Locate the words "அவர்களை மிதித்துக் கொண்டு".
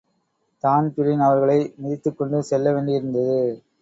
1.19-2.43